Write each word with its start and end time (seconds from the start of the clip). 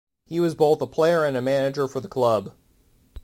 He 0.25 0.39
was 0.39 0.55
both 0.55 0.81
a 0.81 0.87
player 0.87 1.23
and 1.23 1.37
a 1.37 1.43
manager 1.43 1.87
for 1.87 1.99
the 1.99 2.07
club. 2.07 2.53